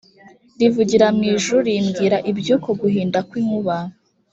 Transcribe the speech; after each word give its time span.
rivugira 0.59 1.05
mu 1.15 1.23
ijuru 1.33 1.59
rimbwira 1.67 2.17
ibyuko 2.31 2.69
guhinda 2.81 3.19
kw’inkuba. 3.27 3.75